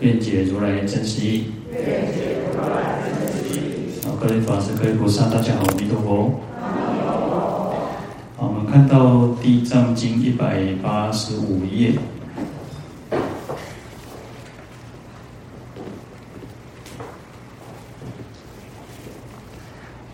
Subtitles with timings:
[0.00, 1.44] 愿解如来真实义。
[4.02, 6.40] 好，各位法师、各位菩萨，大家好，阿弥陀佛。
[8.36, 11.92] 好，我们看到《地藏经》一百八十五页。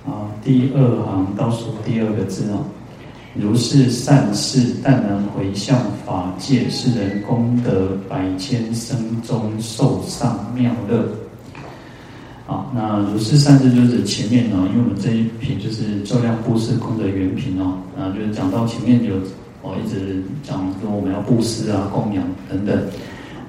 [0.04, 2.66] 啊，第二行倒数第二个字哦。
[3.38, 11.04] 如是善事，但能回向法界，是人功德百千生中受上妙乐。
[12.46, 19.16] 好，那如是善事就是前面呢，因为我们这一品就是咒量布施功德原品哦，啊，就是讲到前面有
[19.62, 22.79] 哦，一直讲说我们要布施啊、供养等等。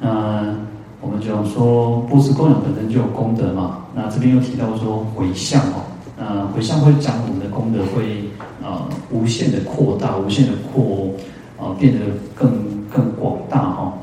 [0.02, 0.55] 那
[0.99, 5.85] 我们讲说布施供养本身就有功德嘛，那这边又提到说回向哦，
[6.17, 8.27] 那回向会讲我们的功德会。
[9.11, 11.09] 无限的扩大，无限的扩，
[11.59, 12.00] 啊，变得
[12.36, 12.52] 更
[12.92, 13.94] 更广大哈。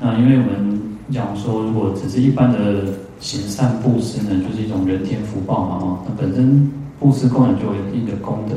[0.00, 0.80] 那因为我们
[1.10, 2.84] 讲说，如果只是一般的
[3.20, 5.98] 行善布施呢，就是一种人天福报嘛哈。
[6.06, 8.56] 那本身布施供养就有一定的功德，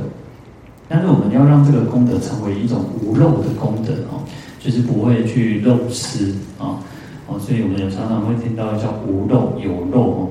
[0.88, 4.24] 但是我们要让这个功德成为一种无漏的功德哦，
[4.59, 6.80] 就是不会去漏失啊。
[7.28, 10.30] 哦，所以我们也常常会听到叫无漏有漏哦。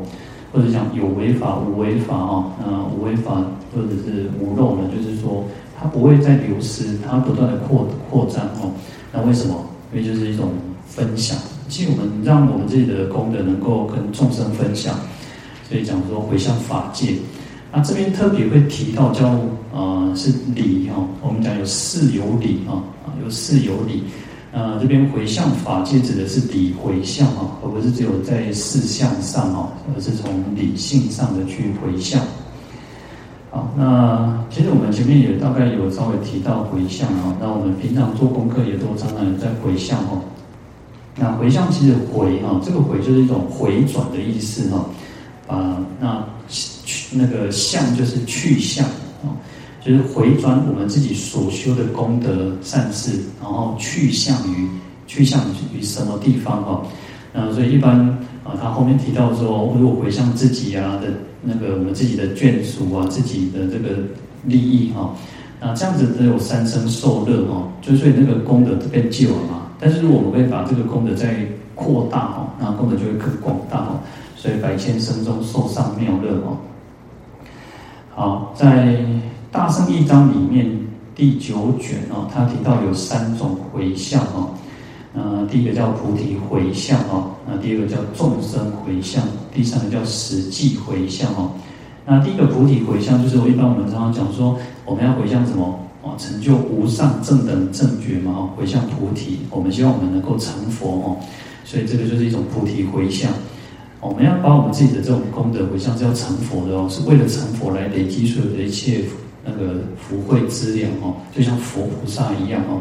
[0.52, 3.42] 或者讲有为法无为法啊，那无为法
[3.74, 5.44] 或者是无漏呢，就是说
[5.78, 8.72] 它不会再流失，它不断的扩扩张哦。
[9.12, 9.66] 那为什么？
[9.94, 10.50] 因为就是一种
[10.86, 11.36] 分享，
[11.68, 14.94] 其实我们让我们自己的功德能够跟众生分享，
[15.68, 17.14] 所以讲说回向法界。
[17.70, 19.28] 那这边特别会提到叫
[19.74, 22.72] 啊是理哈，我们讲有四有理啊
[23.04, 24.04] 啊有四有理。
[24.52, 32.20] 呃，这边回向法界指的是理回向啊，而不是只有在事相上啊，而是从理性上的去回向。
[33.52, 40.22] 好，那其实我们前面也大概有稍微提到回向啊，那我们平常做功课也都常常在回向哦。
[41.16, 44.86] 那回向其实回啊，这个回就是一种回转的意思哈，
[45.46, 48.86] 啊，那去那个向就是去向
[49.22, 49.36] 啊。
[49.84, 54.68] 就是回转我们自己所修的功德善事，然后去向于
[55.08, 55.40] 去向
[55.74, 56.82] 于什么地方哈？
[57.32, 57.98] 那所以一般
[58.44, 61.08] 啊，他后面提到说，如果回向自己啊的
[61.42, 63.96] 那个我们自己的眷属啊，自己的这个
[64.44, 65.14] 利益哈，
[65.60, 69.66] 那这样子只有三生受乐哈，就所以那个功德变旧了嘛。
[69.78, 74.00] 但是我们会把这个功德再扩大哈，那功德就会更广大哈。
[74.36, 76.56] 所以百千生中受上妙乐哈。
[78.14, 78.98] 好，在。
[79.52, 80.66] 大圣义章里面
[81.14, 84.48] 第九卷哦，他提到有三种回向哦，
[85.12, 89.22] 呃，第一个叫菩提回向哦，那第二个叫众生回向，
[89.54, 91.52] 第三个叫实际回向哦。
[92.06, 96.14] 那第一个菩提回向就是我一般我们常常讲说，我们要回向什么哦？
[96.18, 101.16] 成就无上正等正觉嘛哦，回向菩提，我们希望我们能够成佛哦，
[101.64, 103.30] 所以这个就是一种菩提回向。
[104.00, 109.04] 我们要把我们自己的这种功德回向是要成佛的哦，是为了成佛来累积所有的一切。
[109.44, 112.80] 那个福慧资粮哦，就像佛菩萨一样哦。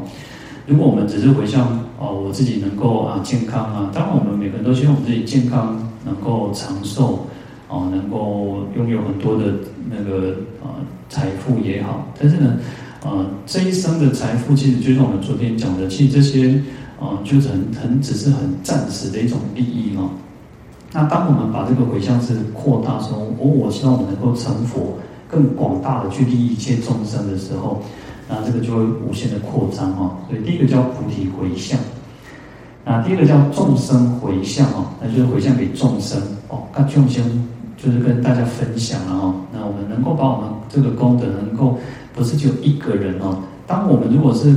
[0.67, 1.67] 如果我们只是回向
[1.97, 7.25] 哦，我自己能够啊健康啊，当然我们每个人都希望我们自己健康，能够长寿
[7.67, 9.53] 哦，能够拥有很多的
[9.89, 10.69] 那个呃
[11.09, 12.07] 财富也好。
[12.19, 12.57] 但是呢，
[13.03, 16.62] 呃这一生的财富其实就像我们昨天讲的，其实这些
[17.00, 20.09] 啊就是很很只是很暂时的一种利益哦。
[20.94, 24.97] 那当我们把这个回向是扩大说，哦，我希望我能够成佛。
[25.31, 27.81] 更广大的去利益一切众生的时候，
[28.28, 30.18] 那这个就会无限的扩张哦。
[30.28, 31.79] 所以第一个叫菩提回向，
[32.84, 36.19] 那第一个叫众生回向哦，那就是回向给众生
[36.50, 36.64] 哦。
[36.75, 37.24] 那众生
[37.78, 39.36] 就是跟大家分享了哦。
[39.54, 41.78] 那我们能够把我们这个功德能够
[42.13, 43.38] 不是只有一个人哦。
[43.68, 44.50] 当我们如果是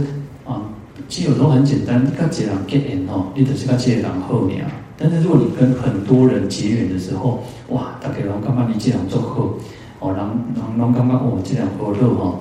[0.44, 0.62] 啊，
[1.08, 4.70] 其实有时候很简单，你跟几个人结缘哦，你只是跟几个人后面啊。
[4.96, 9.54] 但是如果你跟很多人结缘的时候，哇，大家拢感觉你这样做后。
[10.00, 12.34] 哦，让让让刚刚我这样和乐哈，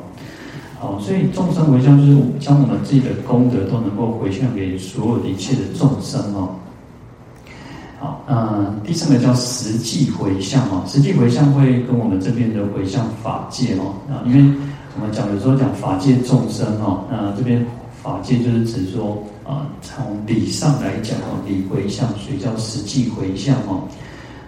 [0.83, 6.49] 好，所以众生回向就是将我们自己的功德都能够回向给所有的一切的众生哦。
[8.01, 14.43] 好，那第三个叫实际回向哦，实际回向会跟我们这边的回向法界哦，啊，因为
[14.99, 17.65] 我们讲有时候讲法界众生哦，那这边
[18.01, 23.87] 法界就是指说啊，从理上来讲哦，理回向，所以叫实际回向哦。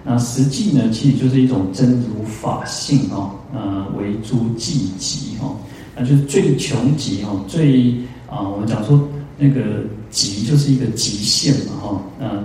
[0.03, 5.55] 那实际呢，其实就是一种真如法性哦，呃，为诸寂极哦，
[5.95, 7.93] 那就是最穷极哦，最
[8.29, 9.07] 啊，我们讲说
[9.37, 12.43] 那个极就是一个极限嘛哈，那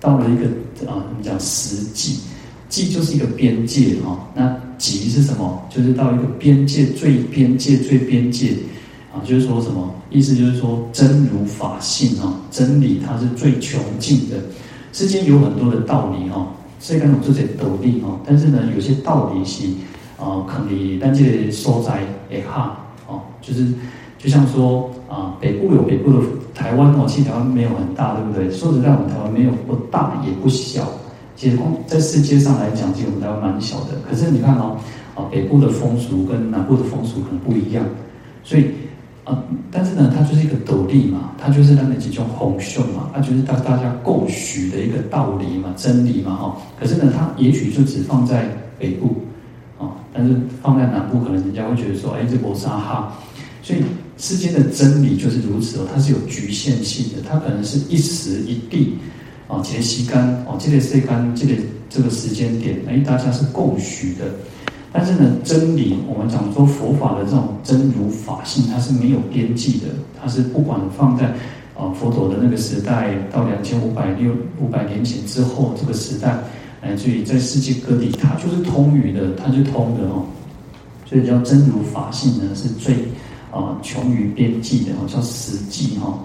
[0.00, 0.46] 到了一个
[0.90, 2.20] 啊，我们讲实际，
[2.68, 5.62] 际就是一个边界哈，那极是什么？
[5.68, 8.54] 就是到一个边界最边界最边界
[9.12, 10.36] 啊，就是说什么意思？
[10.36, 14.36] 就是说真如法性啊，真理它是最穷尽的，
[14.92, 16.54] 世间有很多的道理哈。
[16.80, 19.64] 所以讲有这些道理哦，但是呢，有些道理是
[20.18, 22.76] 啊，可能但这个所在也哈
[23.06, 23.66] 哦，就是
[24.18, 28.50] 就像说啊，北部有北部的台湾哦，其实台湾没有很大，对不对？
[28.50, 30.86] 说实在，我们台湾没有不大也不小。
[31.36, 31.56] 其实
[31.86, 33.94] 在世界上来讲，其实我们台湾蛮小的。
[34.08, 34.76] 可是你看哦，
[35.14, 37.84] 啊，北部的风俗跟南部的风俗可能不一样，
[38.42, 38.66] 所以。
[39.24, 46.56] 啊，但是呢，它就是一个斗笠嘛，它就是那么几种红袖嘛，它就是大大家共许的一个道理嘛，真理嘛，哈。
[46.80, 48.48] 可是呢，它也许就只放在
[48.78, 49.16] 北部，
[49.78, 53.16] 啊，但是放在南部，可能人家会觉得说，哎，这波沙哈。
[53.62, 53.80] 所以
[54.16, 58.96] 世间的真理就是如此哦，它是有局限性的，它可能是一时一地，
[59.46, 61.54] 啊，这个时间，哦，这个时间，这个
[61.90, 64.24] 这个时间点，哎，大家是共许的。
[64.90, 69.88] 但是呢，真理我们讲说佛法的这种真如法性，它是没有边际的，
[70.20, 71.26] 它是不管放在
[71.76, 76.38] 啊佛陀的那个时代，到两千五百六五百年前之后这个时代，
[76.80, 80.24] 来自于在世界各地，它就是通语的，它就通的哦。
[81.04, 82.94] 所以叫真如法性呢，是最
[83.50, 86.18] 啊穷于边际的哦，叫实际哈。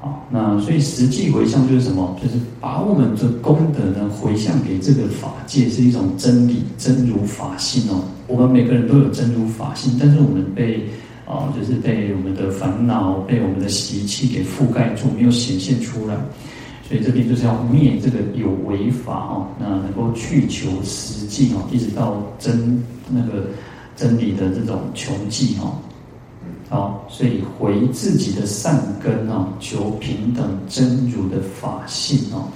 [0.00, 2.16] 好，那所以实际回向就是什么？
[2.22, 8.02] 就是把我们的功德呢回向给这个法界，是一种真理真如法性哦。
[8.26, 10.88] 我们每个人都有真如法性，但是我们被
[11.26, 16.14] 啊，就是被我们的烦恼、被我们的习气给覆盖住，没有显现出来。
[16.88, 23.48] 所以这边就是要灭这个有为法哦，那能够去求实际哦，一直到真那个
[23.94, 25.74] 真理的这种穷尽哦。
[26.70, 32.48] 好，所以回自己的善根哦，求平等真如的法性哦。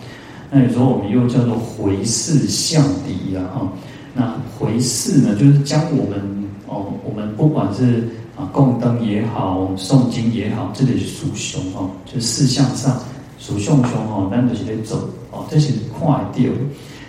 [0.51, 3.69] 那有时候我们又叫做回向向敌啊哈。
[4.15, 6.21] 那回向呢，就是将我们
[6.67, 13.01] 哦，我们不管是啊供灯也好，诵经也好，这里是属熊哦，就是事项上
[13.43, 16.45] 属熊熊哦，但是得走哦，这是快掉。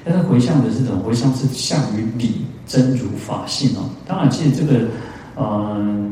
[0.03, 0.97] 但是回向的是什么？
[1.05, 3.85] 回向是向于理真如法性哦。
[4.07, 4.87] 当然，其实这个
[5.37, 6.11] 嗯。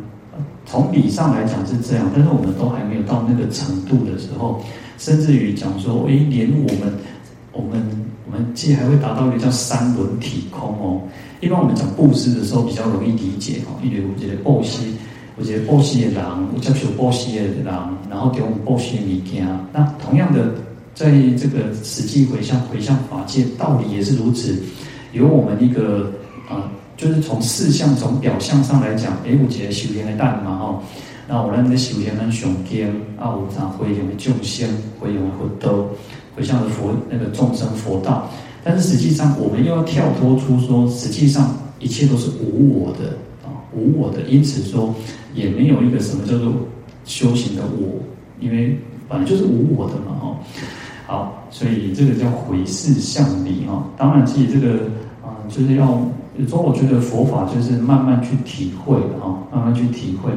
[0.64, 4.62] 从理上来讲是这样，但是我们都还没有到那个程度的时候，
[4.98, 6.94] 甚至于讲说，诶，连我们，
[7.52, 7.82] 我们，
[8.26, 11.02] 我们既还会达到一个叫三轮体空哦。
[11.42, 14.84] 一般我们讲布施的时候比较容易理解哦，因为我觉得布施，
[15.36, 16.24] 我觉得布施的人，
[16.56, 17.74] 我叫求布施的人，
[18.12, 19.48] 然后给我们布施的物件。
[19.72, 20.52] 那同样的，
[20.94, 21.10] 在
[21.40, 24.62] 这个实际回向回向法界，道理也是如此，
[25.14, 26.12] 有我们一个
[26.50, 26.70] 啊。
[26.98, 30.84] 就是从事相、从表象上来讲，哎，我觉得修行的蛋嘛哦，
[31.28, 34.70] 那我们的修行很雄坚啊，我常回向的众生，
[35.00, 35.88] 回向的佛道，
[36.36, 38.30] 回向的佛那个众生佛道。
[38.64, 44.22] 但是实际上，我们又要跳脱出说，实际上一切都是无我的啊，无我的。
[44.30, 44.94] 因此说，
[45.34, 46.54] 也没有一个什么叫做
[47.06, 48.00] 修行的我，
[48.40, 48.78] 因为
[49.08, 50.38] 本来就是无我的嘛哦。
[51.08, 53.84] 好，所以这个叫回视向礼哈。
[53.98, 54.74] 当然，其实这个
[55.24, 56.00] 啊，就是要。
[56.38, 60.32] 有时候我觉得佛法就是慢慢去体会哈，慢慢去体会，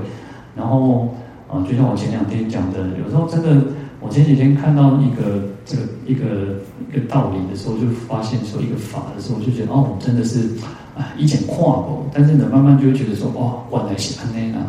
[0.56, 1.08] 然后
[1.48, 3.64] 啊，就像我前两天讲的，有时候真的，
[4.00, 6.56] 我前几天看到一个这个一个
[6.90, 10.50] 一个道理的时候，就发现说一个法的时候，就觉得哦，真的是
[10.96, 14.66] 啊，以前跨过，但是呢，慢慢就会觉得说哦，原来是安内啊，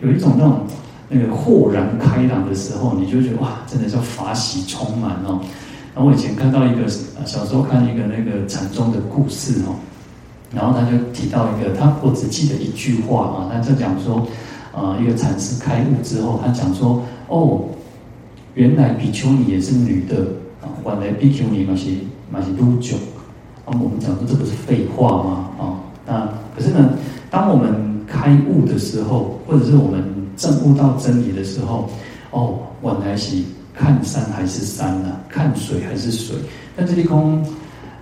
[0.00, 0.60] 有一种那种
[1.08, 5.40] 那个豁然开朗的时候，你就觉得哇，真的叫法喜充满哦。
[5.94, 6.88] 然后我以前看到一个
[7.24, 9.74] 小时候看一个那个禅宗的故事哦。
[10.54, 14.26] 然后他就提到一个，他我只记得一句话啊，他就讲说，
[14.74, 17.64] 啊，一个禅师开悟之后，他讲说，哦，
[18.54, 20.16] 原来比丘尼也是女的
[20.62, 21.90] 啊，原来比丘尼嘛是
[22.30, 22.98] 嘛是女众，
[23.66, 25.50] 啊，我们讲说这不是废话吗？
[25.58, 25.62] 啊，
[26.06, 26.94] 那可是呢，
[27.30, 30.02] 当我们开悟的时候，或者是我们
[30.38, 31.90] 证悟到真理的时候，
[32.30, 33.36] 哦，原来是
[33.74, 35.20] 看山还是山呢、啊？
[35.28, 36.34] 看水还是水？
[36.74, 37.44] 但这里空，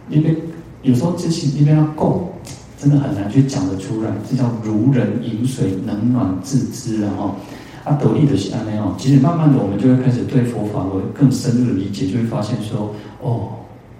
[0.08, 0.36] 因为。
[0.82, 2.32] 有时候这些一边要够，
[2.80, 4.10] 真的很难去讲得出来。
[4.30, 7.34] 这叫如人饮水，冷暖自知，然后
[7.82, 8.94] 啊，得力的是安那哦。
[8.96, 13.48] 其实慢慢的，我们就会开始对佛法有更深入的理解，就会发现说，哦，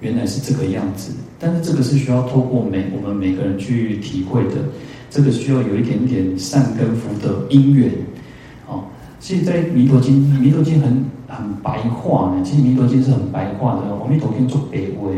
[0.01, 1.11] 原来是这个样子。
[1.41, 4.57] 但是这个是需要透过每我们每个人去体会的，
[5.11, 7.91] 这个需要有一点点善根福德因缘。
[9.27, 12.41] 其实，在《弥陀经》，《弥陀经》很很白话呢。
[12.45, 15.11] 其实《弥陀经》是很白话的，《阿弥陀经》做白话。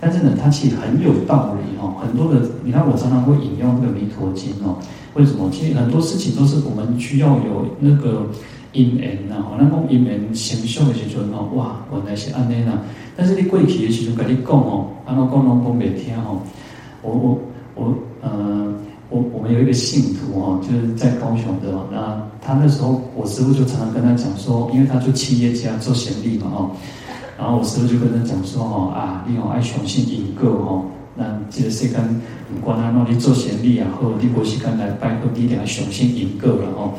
[0.00, 1.92] 但是呢，它其实很有道理哦。
[2.00, 4.78] 很多的，你看我常常会引用那个《弥陀经》哦。
[5.12, 5.50] 为什么？
[5.52, 8.24] 其实很多事情都是我们需要有那个
[8.72, 9.34] 因缘呐。
[9.42, 12.78] 吼，那讲因缘成熟的时阵哦，哇，原来是安尼呐。
[13.14, 16.40] 但是你过去的时阵，跟你讲哦，安怎讲拢讲袂听哦。
[17.02, 17.38] 我我
[17.74, 18.72] 我，呃，
[19.12, 21.68] 我我们有一个信徒哦，就是在高雄的。
[21.92, 26.70] 那他那时候，我师父就常常跟他讲说，因为他做企业家做贤利嘛哦。
[27.38, 30.84] 然后我师父就跟他讲说哦啊，你要爱相信因果哦。
[31.14, 32.00] 那这个世间
[32.54, 36.92] 不管他侬你做贤利啊，或你无时间来拜托，你一定要相信因果了哦。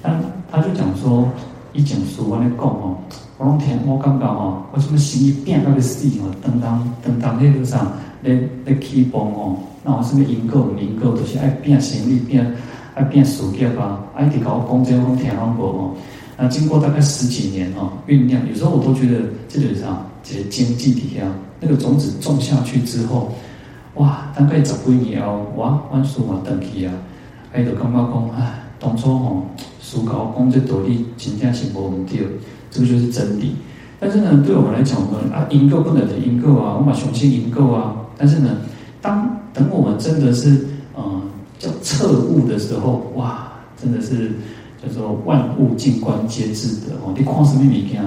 [0.00, 1.28] 但他就讲说，
[1.72, 2.96] 一讲书我咧讲哦，
[3.38, 7.90] 我拢听我感觉哦，我什么心意变那个死哦，当当当当那路上
[8.22, 12.54] 咧咧起风哦，那我什么因果因果都是爱变贤利变
[12.94, 15.94] 爱变事业啊，爱提高工资我听拢无哦。
[16.36, 21.24] 那经过大概十几年哦酝酿，有时候我都觉得基本上这些经济底下
[21.60, 23.32] 那个种子种下去之后，
[23.94, 26.92] 哇，大概十几年后，哇，万树嘛登起啊，
[27.52, 29.46] 哎，就感觉讲，哎，当初吼，
[29.80, 32.26] 思考讲这道理真正是无毋对，
[32.70, 33.54] 这个就是真理。
[33.98, 37.96] 但是呢，对我们来讲，我们啊，因果不能是因果啊，我们相信因果啊。
[38.16, 38.58] 但是呢，
[39.02, 40.66] 当等我们真的是
[40.96, 41.22] 嗯
[41.58, 44.32] 叫彻悟的时候，哇，真的是。
[44.82, 48.02] 叫做万物静观皆自得哦，你看什么物件？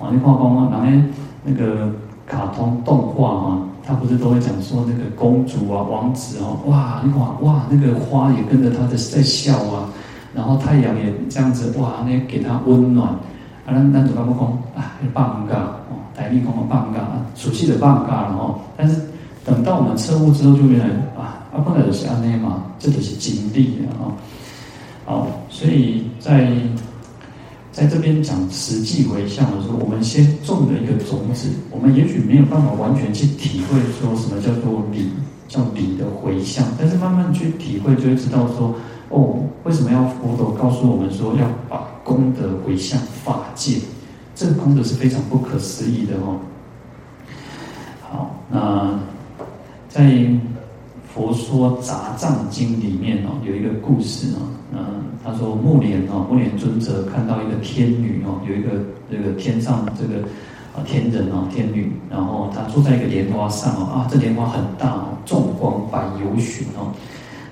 [0.00, 1.08] 哦，你看讲啊，人家
[1.44, 1.88] 那个
[2.26, 9.86] 卡通动画啊，他不是都会讲说那个公主啊、王子哦，哇，你看哇，那个花也跟着他的在笑啊，
[10.34, 13.20] 然后太阳也这样子哇，那给他温暖啊，
[13.66, 16.98] 咱咱就感觉讲啊，放假哦，台语讲放假，
[17.36, 18.58] 熟悉的放假了哦。
[18.76, 19.00] 但是
[19.44, 24.12] 等到我们彻悟之后，就原来啊，啊，本来就是安尼嘛，这都是经历啊。
[25.06, 26.52] 好，所以在
[27.72, 35.08] 在这边讲实际回向的时候，我们先种了一个种子，我们也许没有办法完全去体会说什么叫做理，
[35.48, 38.74] 叫理的回向，但是慢慢去体会，就会知道说，
[39.08, 43.78] 哦，为什么要佛陀告诉我们说要把功德回向法界，
[44.34, 46.38] 这个功德是非常不可思议的哦。
[48.02, 48.98] 好，那
[49.90, 50.24] 在
[51.12, 54.38] 佛说杂藏经里面哦，有一个故事哦。
[54.72, 58.70] 嗯，他说目连哦，目莲尊者看到一个天女哦，有一个
[59.10, 60.22] 这个天上这个
[60.76, 66.94] 啊天人哦，天女，然后他坐在一个莲花上哦，啊，这莲花很大哦，众光百由旬哦，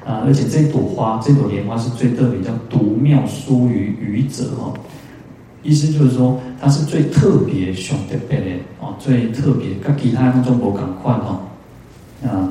[0.06, 4.72] 啊，而且这朵花，这朵莲花是最特别，叫独妙殊于余者哦，
[5.64, 8.46] 意思就是说它是最特别上特别的
[8.80, 11.40] 哦，最特别跟其他那种不同款哦，
[12.24, 12.50] 啊。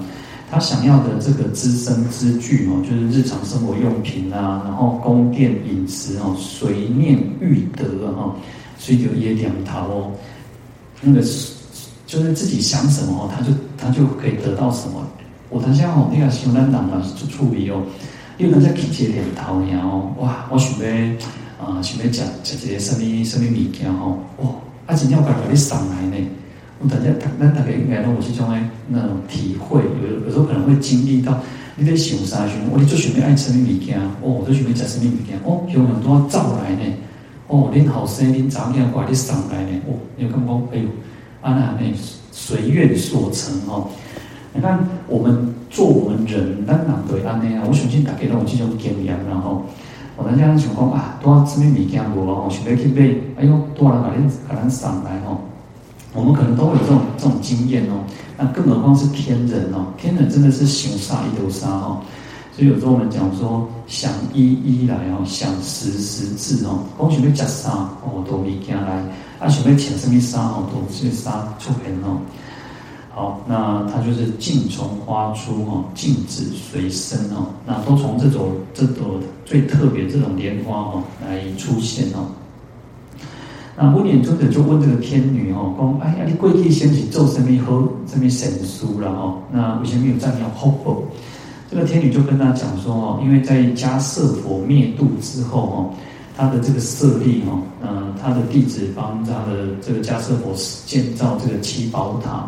[0.49, 7.83] 他想要的这个资身之具哦，就是日常生活用品啊，然后宫殿饮食哦，随念欲得
[8.13, 8.33] 哈，
[8.79, 10.11] 所以就也两套哦。
[11.01, 11.19] 那个
[12.05, 15.05] 就是自己想什么哦，他就他就可以得到什么。
[15.49, 17.83] 我等下哦，那个熊胆党啊，就处理哦，
[18.37, 21.17] 又能在去接两套呀哦，哇，我准备
[21.59, 24.47] 啊，准备讲讲这些什么什么物件哦，哇，
[24.85, 26.15] 啊，真要把把你上来呢。
[26.79, 31.39] 我大家，咱大家应该都有这种诶那种体会，有有时候可能会经历到，
[31.75, 33.99] 你在想啥时候，我你最喜欢爱吃什么物件？
[34.21, 35.39] 哦，最喜欢吃什么物件？
[35.43, 36.93] 哦，有很多造来呢。
[37.47, 39.71] 哦，恁好生恁早点过来上来呢。
[39.87, 40.87] 哦，你感觉，哎呦，
[41.41, 41.91] 啊那那
[42.31, 43.89] 随愿所成哦。
[44.53, 49.65] 你看我们做我们人，咱人对安尼啊，我相信大家都有这种经验，然后
[50.15, 55.39] 我大家想讲啊，多什么物件无哦，我想要去买，哎呦，多人把恁把咱上来哦。
[56.17, 58.03] 我们可能都会有这种这种经验哦，
[58.35, 62.01] 那更何况是天人哦，天人真的是想杀一头杀哦，
[62.51, 67.69] 所以有时候我们讲说想一一来哦，想十十字哦，光想要加杀
[68.03, 69.05] 哦，都未惊来，
[69.39, 72.17] 啊想要请什么杀哦，都去杀出现哦。
[73.13, 82.25] 好，那它就是净从花出哦，净子随身哦，那都从这种这朵最特别这种莲花哦来出现哦。
[83.79, 89.37] 那目连尊者就问这个天女哦，讲哎呀，你过去先去做什么好，什么善事了哦？
[89.51, 91.03] 那为什么有这样的福报？
[91.69, 95.93] 这个天女就跟他讲说哦，因为在迦叶佛灭度之后哦，
[96.35, 100.55] 他的这个舍利哦，嗯，他的弟子帮他的这个迦叶佛
[100.87, 102.47] 建造这个七宝塔。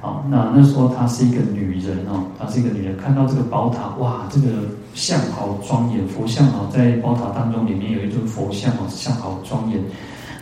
[0.00, 4.48] 好，那那时候她是一个女人哦，她是一个女人，看到这个宝塔，哇，这个
[4.94, 9.78] 像好庄严，佛像哦，在宝塔当中里面有一尊佛像哦，像好庄严。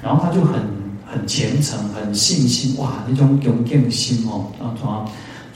[0.03, 0.61] 然后他就很
[1.07, 5.05] 很虔诚，很信心，哇，那种恭敬心哦，啊，他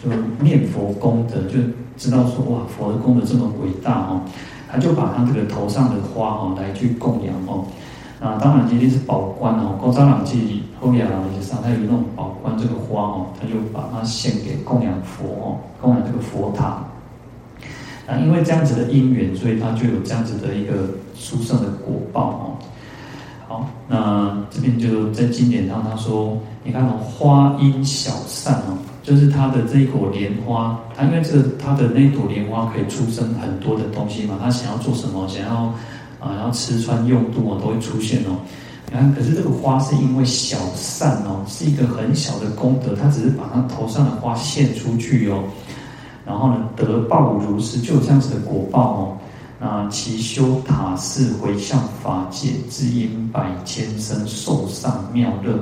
[0.02, 1.58] 就念佛功德，就
[1.96, 4.22] 知道说，哇，佛的功德这么伟大哦，
[4.70, 7.64] 他就把他这个头上的花哦来去供养哦，
[8.20, 16.82] 那当然，今天是宝冠哦，高扎朗记后面啊，也是上，他有那种宝冠这个花哦，他就把它献给供养佛哦，供养这个佛塔。
[18.06, 22.51] 那因为这样子的因缘，所以他就有这样子的一个殊胜的果报哦。
[23.52, 35.72] 好，那这边就在经典上他说，你看哦，花因小善哦，就是他的这一朵莲花，它因为这它的那朵莲花可以出生很多的东西嘛，它想要做什么，想要。
[36.22, 38.38] 啊，然后吃穿用度啊，都会出现哦。
[38.86, 45.42] 你看，可是这个花是因为小善哦，是一个很小的功德，它只是把它头上的花献出去哦。
[46.24, 49.18] 然后呢，得报如是，就有这样子的果报哦。
[49.62, 55.58] 啊其修塔寺回向法界，自因百千生受上妙乐。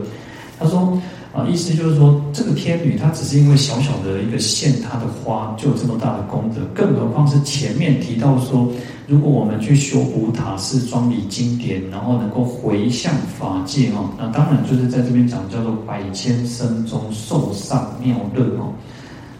[0.58, 1.00] 他说。
[1.32, 8.68] 啊，意思就是说，这个天女她只是因为小小的一个献她的花，就有这么大的功德，更何况是前面提到说，
[9.06, 18.74] 如果我们去修补塔寺、装理经典，然后能够回向法界哦，那当然就是在这边讲叫做百千生中受上妙乐哦。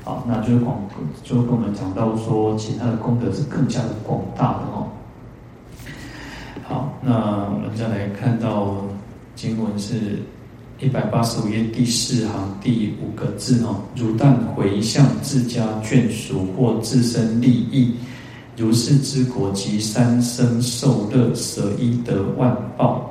[0.05, 0.79] 好，那就是广，
[1.23, 4.87] 就跟我们讲到说，其他的功德是更加的广大的哦。
[6.65, 8.77] 好，那我们再来看到
[9.35, 10.19] 经文是。
[10.83, 17.95] 一百八十五页第四行第五个字哦，如但回向自家眷属或自身利益，
[18.57, 23.10] 如是之果及三生受乐，舍一得万报。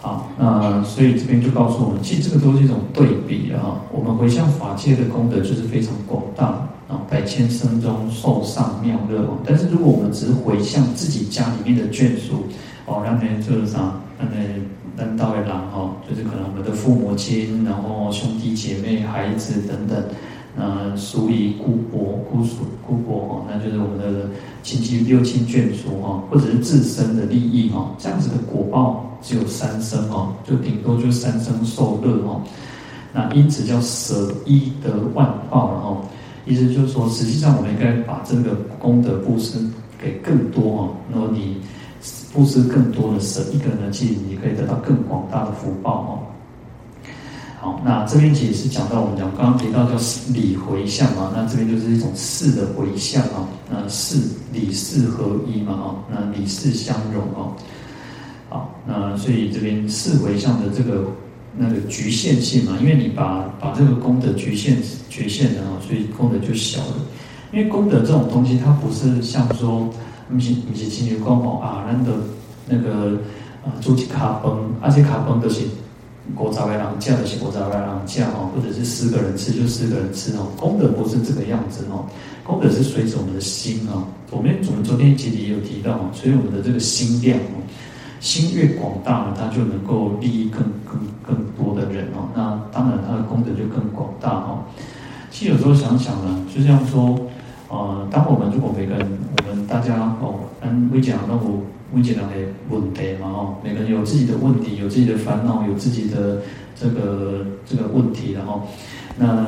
[0.00, 3.80] 好，那所以这边就告诉我们，其实这个都是一种对比啊。
[3.92, 6.46] 我们回向法界的功德就是非常广大
[6.88, 9.28] 啊，百千生中受上妙乐。
[9.44, 12.44] 但是如果我们只是回向自己家里面的眷属，
[12.86, 13.78] 哦，让人就是啥，
[14.18, 14.66] 让人。
[14.96, 19.96] 三道为郎哈，就是可能我们的父母亲，然后兄弟姐妹、孩子等等，
[20.60, 24.28] 呃，属于姑伯、姑属、姑伯哈，那就是我们的
[24.62, 32.42] 亲戚六亲眷属哈，或者是自身的利益哈，这样子的果报只有三生哈，就顶多就三生受乐哈。
[33.14, 35.96] 那因此叫舍一得万报了哈，
[36.44, 39.58] 意思就是说，实际上我们应该把这个功德布施
[39.98, 41.56] 给更多哈，那么你。
[42.32, 46.10] 布施更多的舍一个人的气，你可以得到更广大的福报哦。
[47.60, 54.16] 好，那这边其实是讲到我们讲刚刚提到叫四理回向嘛，那这边就是一种事的回向啊，那事
[54.50, 57.52] 理事合一嘛，哦，那理事相融哦。
[58.48, 61.04] 好，那所以这边事回向的这个
[61.54, 64.78] 那个局限性嘛，因为你把把这个功德局限
[65.10, 66.94] 局限的啊，所以功德就小了。
[67.52, 69.92] 因为功德这种东西，它不是像说。
[70.32, 72.12] 不是不是，亲像讲吼啊，咱的
[72.68, 73.18] 那个
[73.64, 75.62] 啊，煮一卡崩，而且卡崩都是
[76.36, 80.46] 五十个人吃，就是五十个人吃吼，或者是四个人吃就四个人吃哦。
[80.56, 82.04] 功德不是这个样子哦，
[82.44, 84.04] 功德是随着我们的心哦。
[84.30, 87.60] 我们我们昨天其实也有提到哦，所以我们的这个心量哦，
[88.20, 92.28] 心越广大了，它就能够利益更更更多的人哦。
[92.34, 94.64] 那当然，它的功德就更广大哦。
[95.30, 97.18] 其实有时候想想呢，就这样说。
[97.72, 99.06] 呃，当我们如果每个人，
[99.38, 102.34] 我们大家哦，嗯，会讲那我每个会讲的
[102.68, 106.38] 问题嘛哦，每个人有自己的问题，有自己的烦恼，有自己的
[106.74, 108.62] 这个这个问题，然后，
[109.16, 109.46] 那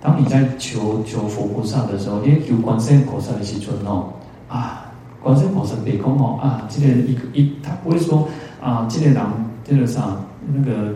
[0.00, 4.12] 当你在求求佛菩萨的时候，你求观世音菩萨的时阵哦，
[4.48, 8.28] 啊，观世音菩萨别讲哦，啊，这个一个一，他不会说
[8.60, 9.22] 啊，这个人
[9.64, 10.16] 这个啥
[10.52, 10.94] 那个。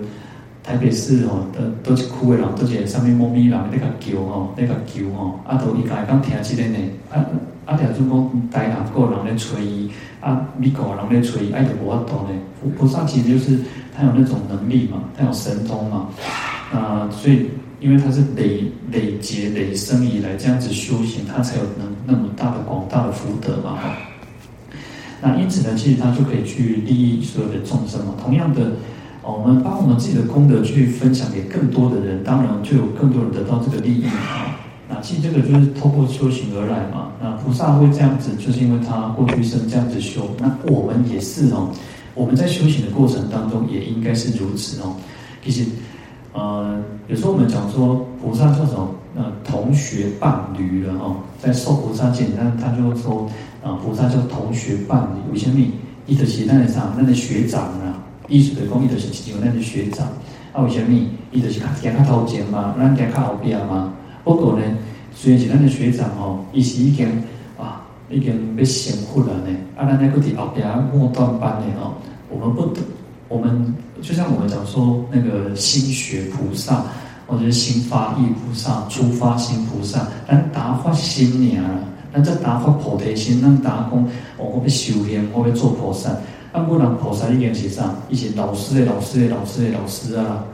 [0.61, 6.77] 台北市哦，都都是哭的人，都是上面猫咪人那个叫吼，那个叫吼，啊，都伊家刚听起来呢，
[7.11, 7.25] 啊
[7.69, 9.91] 啊，听说讲台南个人咧催伊，
[10.23, 12.31] 啊，美国人咧催伊，爱就无法度呢。
[12.63, 13.59] 菩菩萨其实就是
[13.95, 16.09] 他有那种能力嘛，他有神通嘛，
[16.73, 23.79] 啊，所以因为他是累累劫累生以来这样子修行，他才有能那么大的广大的福德嘛。
[25.21, 28.73] 那因此呢，其实他就可以去利益所有的众生嘛，同样的。
[29.21, 34.58] 我们把我们自己的功德去分享给更多的人，当然就有更多人得到这个利益啊。
[34.89, 37.13] 那其实这个就是透过修行而来嘛。
[37.21, 40.29] 那菩萨会这样子，就是因为他过去生这样子修。
[40.39, 41.69] 那我们也是哦，
[42.15, 44.97] 我们在修行的过程当中也应该是如此哦。
[45.45, 45.65] 其实，
[46.33, 48.89] 呃，有时候我们讲说菩萨叫什么？
[49.17, 51.17] 呃，同学伴侣了哦。
[51.41, 53.29] 在受菩萨戒，那他就说
[53.65, 55.33] 啊，菩萨叫同学伴侣。
[55.33, 55.71] 有些密，
[56.07, 57.99] 一的是那的啥，那的学长啊。
[58.29, 60.07] 意思就是讲，伊就是亲像咱的学长，
[60.53, 61.09] 啊，为虾米？
[61.33, 63.93] 伊就是较行较头前嘛，咱行较后边嘛。
[64.29, 64.63] 不过呢，
[65.15, 67.09] 虽然是咱的学长哦，伊是已经
[67.59, 69.57] 啊，已经被仙护了呢。
[69.75, 70.61] 啊，咱那个伫后壁
[70.93, 71.95] 末段班的哦，
[72.29, 72.69] 我们不，
[73.27, 76.85] 我们就像我们讲说那个心学菩萨，
[77.27, 81.65] 或者是心发意菩萨、出发心菩萨，咱达发心尔，
[82.13, 86.11] 咱这达发菩提心，咱达讲，我要修炼，我要做菩萨。
[86.11, 86.17] 啊，
[86.53, 90.45] 按不人菩萨一点写上，一些老师的老师的老师的老师啊，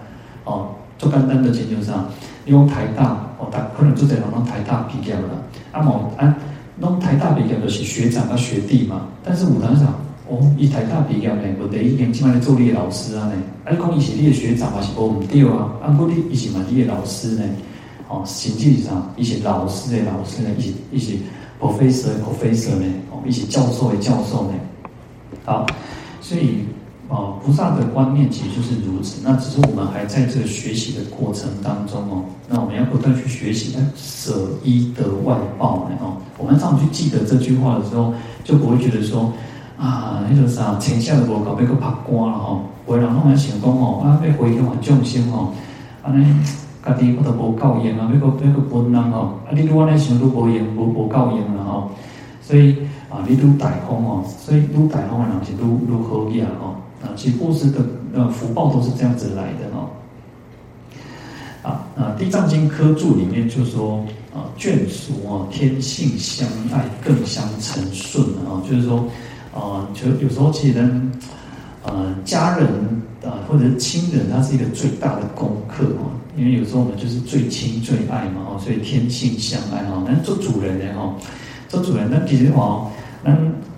[0.45, 2.09] 哦，做简单的研究上，
[2.47, 5.43] 用台大哦，大可能就得让台大毕业了。
[5.73, 6.35] 啊某啊，
[6.79, 9.07] 弄台大毕业的是学长和学弟嘛。
[9.23, 9.85] 但是我当时
[10.29, 13.35] 哦，以台大毕业呢，我第一年起码做你的老师啊呢。
[13.65, 15.71] 啊，你讲伊是你的学长还是无唔对啊？
[15.83, 17.45] 按不你伊是嘛你的老师呢？
[18.09, 21.15] 哦，实际上一些老师的老师呢，一些一些
[21.61, 24.55] professor professor 呢，哦，一些教授的教授呢。
[25.45, 25.67] 好，
[26.21, 26.61] 所以
[27.07, 29.21] 啊，菩萨的观念其实就是如此。
[29.23, 32.25] 那只是我们还在这个学习的过程当中哦。
[32.49, 36.17] 那我们要不断去学习，舍一得万报呢哦。
[36.39, 39.31] 我们常去记得这句话的时候，就不会觉得说
[39.79, 42.59] 啊，那个啥，天下的国搞被个怕光了哈。
[42.87, 45.53] 为人拢来想讲哦，啊，要回向还众生哦，
[46.03, 46.45] 啊，呢，
[46.85, 51.89] 家己不得无教养啊，要个要个本人哦，啊，你如果来想都无用，无无教养了哈。
[52.41, 52.77] 所以。
[53.11, 56.75] 啊，你愈大方哦，所以愈大方的人是愈愈好业哦。
[57.05, 57.81] 啊，其实布施的
[58.15, 59.91] 呃福报都是这样子来的哦。
[61.63, 69.07] 啊，啊《地藏经》科注里面就说啊，眷属哦，天性相爱，更相成顺啊，就是说
[69.55, 71.13] 啊，就有时候其实呢，
[71.85, 72.69] 呃，家人
[73.23, 76.11] 啊或者是亲人，他是一个最大的功课哦。
[76.37, 80.05] 因为有时候我们就是最亲最爱嘛哦，所以天性相爱哈。
[80.07, 81.15] 那做主人的哈，
[81.69, 82.91] 做主人那其实哦。
[83.23, 83.33] 那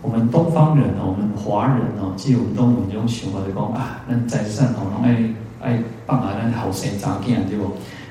[0.06, 5.18] 我们东方人哦，我们华人哦，即我们东方这种想法就讲啊，那财产哦，拢爱
[5.60, 7.64] 爱放啊，那后生查囝对不？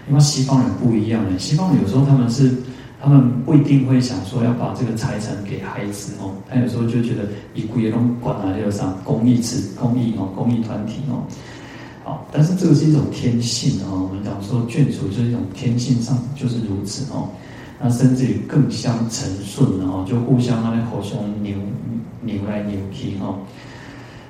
[0.10, 2.54] 因为西方人不一样的，西方人有时候他们是，
[3.02, 11.24] 他们不一定会想说要把这个财产给孩子哦，他有时候就觉得以贵那种管啊，就上公益慈公益哦，公益团体哦，
[12.04, 17.30] 好，但是这个是一种天性哦，我们讲说眷属就是一种天性上就是如此哦。
[17.86, 21.56] 那甚至于更相成顺，然后就互相那里互相扭
[22.22, 23.38] 扭来扭去哈。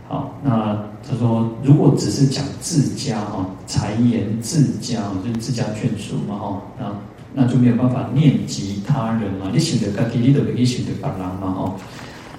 [0.10, 6.92] 好，那他说，如果只是讲自家哈，财言自家，就是自家眷属嘛哈，那
[7.34, 9.50] 那就没有办法念及他人嘛。
[9.54, 11.76] 你选择自己，你都可以选择别人嘛哈。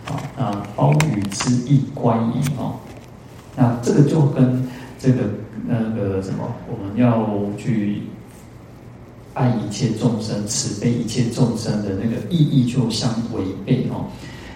[0.05, 2.75] 好，那包与之意乖矣哈。
[3.57, 5.23] 那这个就跟这个
[5.67, 7.27] 那个什么，我们要
[7.57, 8.03] 去。
[9.37, 14.09] 爱一切众生，慈悲一切众生的那个意义就相违背哦。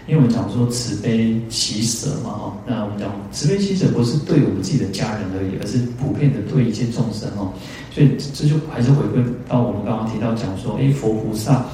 [0.08, 7.52] 因为我们讲说慈悲喜舍嘛哈，那我们讲慈悲喜舍不是对我们自己的家人而已，而是普遍的对一切众生哦。
[7.92, 11.66] 所以这就还是回归到我们刚刚提到讲说，哎，佛菩萨，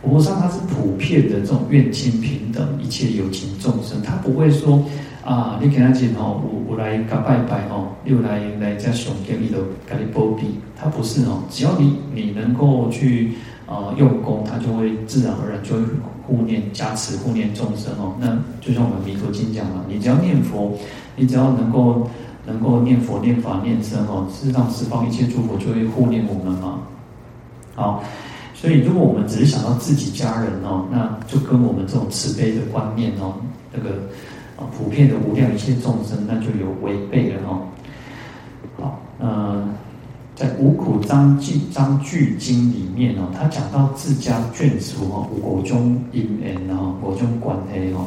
[0.00, 4.82] 佛菩萨他是普遍的这种愿亲平等一切有情众生，他不会说。
[5.24, 15.82] 啊，你给他钱哦，我我来搞拜拜哦，又来来加熊给你的给你保庇，他不是哦，只要你你能够去啊、呃、用功，他就会自然而然就会
[16.26, 18.16] 护念加持护念众生哦。
[18.18, 20.76] 那就像我们弥陀经讲嘛，你只要念佛，
[21.14, 22.10] 你只要能够
[22.44, 26.80] 能够念佛念法念僧哦，事实上十方一切诸佛就会护念我们嘛。
[27.76, 28.02] 好，
[28.54, 33.34] 所以如果我们只是想到自己家人哦，那就跟我们这种慈悲的观念哦，
[33.72, 33.90] 那个。
[34.76, 37.60] 普遍的无量一切众生，那就有违背了哈。
[38.78, 39.68] 好，呃，
[40.34, 48.06] 在《五苦章句章句经》里面哦，他讲到自家眷属哦，五种因缘哦，五种关系哦。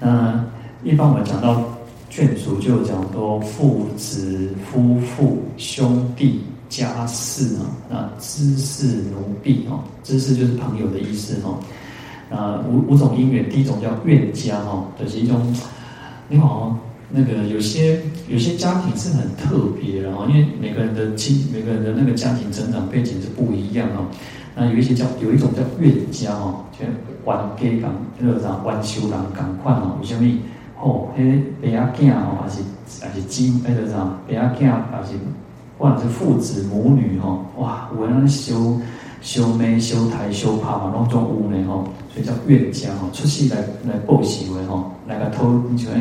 [0.00, 0.44] 那
[0.82, 1.62] 一般我们讲到
[2.10, 11.58] 眷属，就讲说父子、夫妇、兄弟、家事啊，那知识、奴婢哦，知识就是朋友的意思哦。
[12.30, 15.54] 啊，五五种因缘，第一种叫怨家哈，就是一种，
[16.28, 16.76] 你好，
[17.10, 24.06] 那个有些有些家庭是很特别的哈，因为每个人的亲，每个人的那个家庭成长背景是不一样哦。
[24.56, 30.38] 那有一些叫有一种叫怨家哦，就冤家港那个啥冤仇人港款哦，为什么？
[30.80, 31.24] 哦，迄
[31.62, 32.62] 个爸仔囝哦，还是
[33.00, 35.12] 还是姊那个啥爸仔囝，还是
[35.78, 38.80] 或者是父子母女哦，哇，有人修。
[39.24, 45.92] 修眉、修台、修帕嘛，拢总有呢吼，所以叫愿家吼，出世来来报喜的吼，来个偷，你像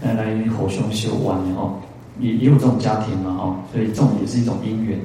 [0.00, 1.80] 来来互相修完的吼，
[2.20, 4.96] 也也有这种家庭嘛吼，所以这种也是一种因缘。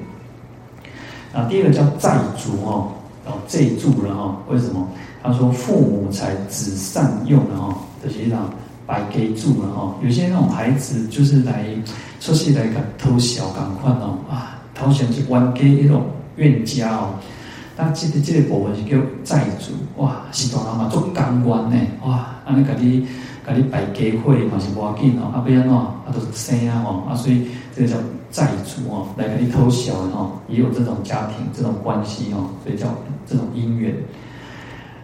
[1.33, 2.91] 啊，第二个叫债主哦，
[3.25, 4.87] 哦债主了哈，为什么？
[5.23, 8.47] 他说父母财子善用的哈，就是让
[8.85, 11.65] 白给住了哈，有些那种孩子就是来
[12.19, 16.03] 出世来个偷小赶快哦，啊，偷钱是还给一种
[16.35, 17.15] 愿家哦。
[17.75, 23.05] 那这个这个部分是叫债主，哇，是大人嘛做甘愿呢，哇，安尼家己
[23.45, 27.97] 家己摆家伙嘛是无要紧哦，啊，不然喏，啊都是生啊哦，啊，所以这个叫
[28.31, 32.88] 债主哦，来家己偷笑的哦，也有这种家庭这种关系哦，所以叫
[33.25, 33.95] 这种姻缘。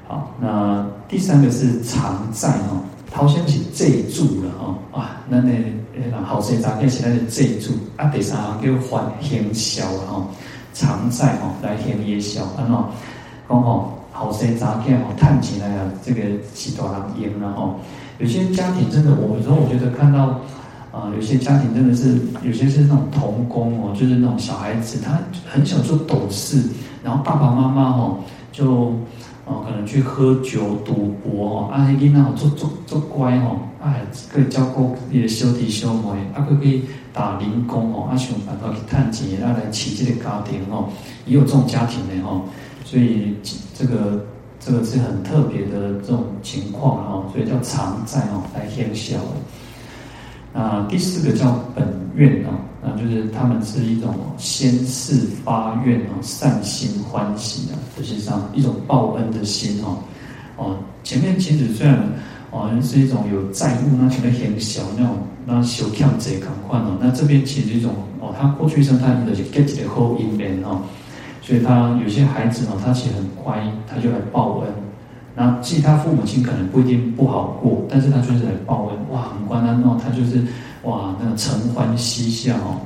[0.07, 10.27] 好，那第三个是偿债哦，头先是借住了吼，哇，咱的诶后生查囝是咱的借住，啊，第三项叫还行孝吼，
[10.79, 12.73] 常在吼来行夜孝，安怎
[13.49, 16.21] 讲吼后生查囝吼探起来啊，这个
[16.55, 17.75] 是多人烟了吼。
[18.17, 20.39] 有些家庭真的，我有时候我觉得看到
[20.91, 25.19] 啊、有些家庭真的是，有些是那种童工哦，就是那种小孩子，他
[25.51, 26.63] 很小就懂事，
[27.03, 28.93] 然后爸爸妈妈吼就。
[29.49, 33.95] 哦，可能去喝酒、赌博哦，啊，囡仔做做做乖哦，啊，
[34.31, 40.87] 可以照顾你的小弟小妹，啊，可以打零工哦，啊，想办法去赚钱，啊，来饲这个家庭哦，
[41.25, 42.43] 也有这种家庭的哦，
[42.85, 43.35] 所以
[43.73, 44.23] 这个
[44.59, 49.17] 这个是很特别的这种情况哦，所以叫常在哦来行孝。
[50.53, 52.49] 那第四个叫本愿哦。
[52.81, 59.97] 那就是他们是一种先世发愿哦，善心欢喜啊，实际上一种报恩的心哦。
[60.55, 62.01] 哦，前面其实虽然
[62.51, 66.97] 哦是一种有债务，那前面很小那种，那修强者赶快哦。
[67.01, 70.81] 那这边其实一种哦，他过去生他的 get 的后因缘哦，
[71.41, 74.69] 所以他有些孩子哦，他其实很乖，他就来报恩。
[75.39, 80.43] 那其他父母亲可能不一定不好过，但是他就是来报恩，哇，很乖啊，那他就是。
[80.83, 82.79] 哇，那个承欢喜笑哦，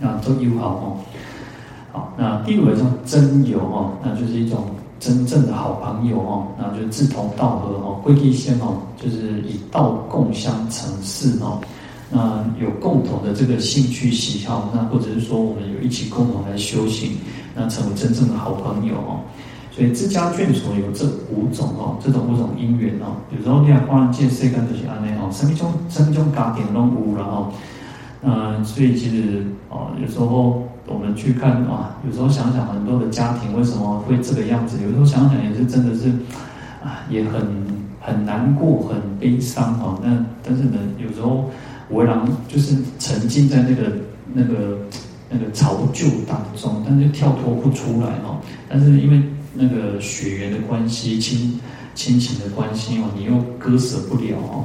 [0.00, 0.96] 那都友好哦。
[1.92, 4.64] 好，那第五个叫真友哦，那就是一种
[4.98, 11.60] 真正的好朋友哦，那就志同道合哦，归地仙哦，就是以道共相成事哦。
[12.10, 17.12] 那有共同的这个兴趣喜好，那或者是说我们有一起共同来修行，
[17.54, 19.20] 那成为真正的好朋友哦。
[19.74, 23.16] 所以自家眷所有这五种哦，这种五种因缘哦。
[23.36, 27.52] 有时候你看华人界世间这些安内哦，生命中生命中家庭拢无了哦。
[28.22, 36.08] 嗯，所以其实哦，有时候我们去看啊，有时候想想很多的家庭为什么会这个样子，有时候想想也是真的是
[36.84, 37.66] 啊，也很
[38.00, 39.98] 很难过、很悲伤哦。
[40.04, 41.50] 那但是呢，有时候
[41.90, 43.92] 为人就是沉浸在那个
[44.32, 44.78] 那个
[45.28, 48.38] 那个巢臼当中，但是跳脱不出来哦。
[48.68, 49.20] 但是因为
[49.54, 51.60] 那个血缘的关系、亲
[51.94, 54.64] 亲情的关系哦，你又割舍不了哦。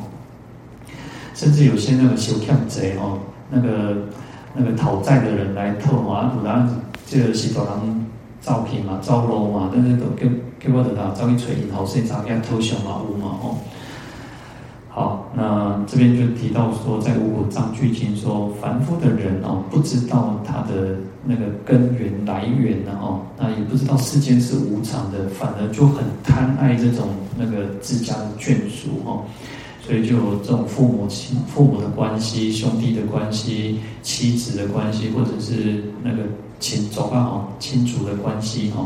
[1.34, 4.08] 甚至有些那个修抢贼哦，那个
[4.54, 6.68] 那个讨债的人来偷啊，不然
[7.06, 8.06] 这个是多人
[8.42, 13.58] 照片嘛、照楼嘛，但是都给给我的他照一锤，然后现场给他偷小马屋嘛哦。
[15.00, 27.08] 好，那这边就提到说，在《五谷藏句经》说，凡夫的人哦，不知道他的那个根源来源呢哦，那也不知道世间是无常的，反而就很贪爱这种
[27.38, 29.24] 那个自家的眷属哦，
[29.82, 36.24] 所以就这种父母亲、父母的关系、兄弟的关系、妻子的关系，或者是那个
[36.60, 38.86] 亲走吧哦，亲族的关系哈。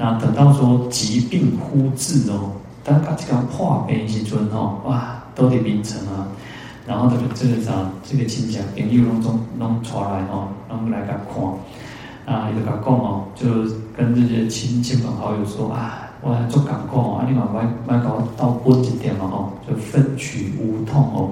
[0.00, 2.50] 那等到说疾病忽至哦。
[2.84, 6.26] 当他这个破病时阵吼，哇，到底名称啊，
[6.84, 7.72] 然后这个这个啥，
[8.02, 13.46] 这个亲戚朋友拢总拢出来吼，拢来甲看，啊，伊就甲讲哦，就
[13.96, 21.30] 跟这些亲戚朋好友说啊，我做感讲啊，你嘛买买搞到分一点嘛吼，就分取无痛哦，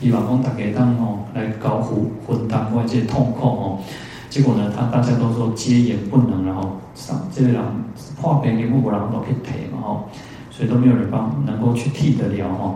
[0.00, 3.78] 伊话讲大家当吼来搞分分担外界痛苦哦，
[4.28, 7.62] 结果呢，他大家都说接言不能，然后上这个人
[8.20, 10.08] 破病根本无人都去提嘛吼。
[10.50, 12.72] 所以都没有人帮能够去替得了哈。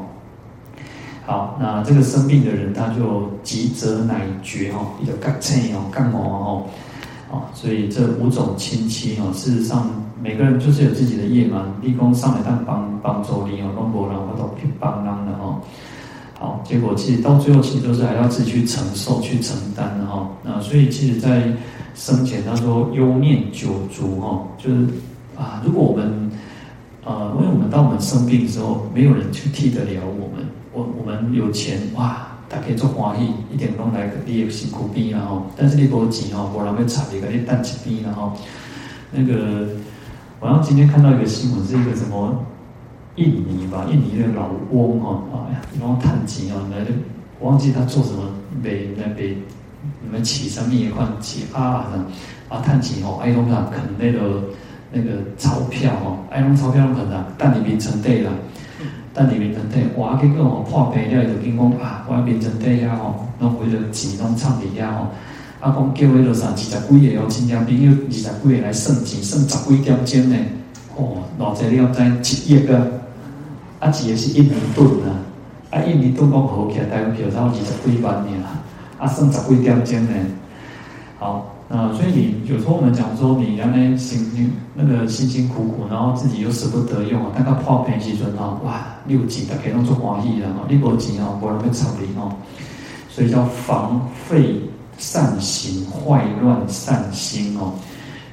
[1.29, 6.64] 好，那这个生病的人他就急则乃绝哈，一个干脆哦，干毛哦，
[7.31, 9.91] 哦，所以这五种亲戚哦，事实上
[10.23, 15.61] 每个人就是有自己的业嘛，立功上来当帮帮助你哦，帮不然我都去帮忙的哈。
[16.41, 20.27] 好，结果其实到最后其实都是还要自己去承受去承担的哈。
[20.43, 21.43] 那所以其实，在
[21.95, 24.87] 生前他说忧念久足哈，就是
[25.37, 26.31] 啊，如果我们
[27.05, 30.47] 呃，因为我们当我们生病的时候，没有人去替得了我们。
[30.79, 38.33] 我我们有钱哇，大家做欢喜，一点都来你也辛苦病然后，但是你没钱哦，不然会差一个你担起病然后。
[39.11, 39.67] 那个，
[40.38, 42.45] 我好像今天看到一个新闻，是一个什么
[43.17, 46.93] 印尼吧，印尼的老翁哦，哎呀，然后叹气哦，来的
[47.41, 48.23] 忘记他做什么，
[48.62, 49.37] 被那被
[50.01, 51.87] 你们起什么一块起啊
[52.49, 54.45] 啊叹气哦，哎哟那啃那个。
[54.91, 58.33] 那个钞票哦，爱用钞票可能但你名称对了，
[59.18, 65.09] 但你名称对，哇，结果哦破病了就跟讲啊，我名称对呀吼，拢为了钱拢藏伫遐吼，
[65.59, 70.37] 啊讲叫迄落啥二十几个哦，亲戚朋友二十几个来算钱，算十几点钟呢，
[70.96, 72.78] 哦，偌济了知一亿个，
[73.81, 75.18] 啊一个是印尼盾啊，
[75.72, 78.24] 啊印尼盾讲好起来，大概票差二十几万尔，
[78.98, 80.12] 啊算十几点钟呢，
[81.18, 81.58] 好。
[81.68, 92.33] 啊，所以你有时候我们讲说，你原来辛辛那个辛辛苦苦，然后自己又舍不得用啊，大概破病时阵啊，哇，六级大家拢做欢喜啦，你无钱哦，无人要插你哦，
[93.11, 94.61] 所以叫防废
[94.96, 97.74] 善行，坏乱善心哦。